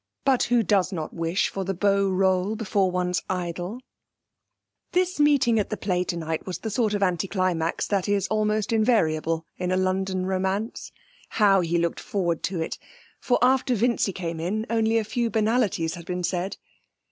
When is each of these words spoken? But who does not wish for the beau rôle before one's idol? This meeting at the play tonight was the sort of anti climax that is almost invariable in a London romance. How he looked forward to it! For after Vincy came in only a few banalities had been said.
But 0.25 0.45
who 0.49 0.63
does 0.63 0.91
not 0.91 1.13
wish 1.13 1.49
for 1.49 1.63
the 1.63 1.75
beau 1.75 2.09
rôle 2.09 2.57
before 2.57 2.89
one's 2.89 3.21
idol? 3.29 3.79
This 4.93 5.19
meeting 5.19 5.59
at 5.59 5.69
the 5.69 5.77
play 5.77 6.03
tonight 6.03 6.47
was 6.47 6.57
the 6.57 6.71
sort 6.71 6.95
of 6.95 7.03
anti 7.03 7.27
climax 7.27 7.85
that 7.85 8.09
is 8.09 8.27
almost 8.27 8.73
invariable 8.73 9.45
in 9.59 9.71
a 9.71 9.77
London 9.77 10.25
romance. 10.25 10.91
How 11.29 11.61
he 11.61 11.77
looked 11.77 11.99
forward 11.99 12.41
to 12.45 12.59
it! 12.59 12.79
For 13.19 13.37
after 13.43 13.75
Vincy 13.75 14.11
came 14.11 14.39
in 14.39 14.65
only 14.71 14.97
a 14.97 15.03
few 15.03 15.29
banalities 15.29 15.93
had 15.93 16.07
been 16.07 16.23
said. 16.23 16.57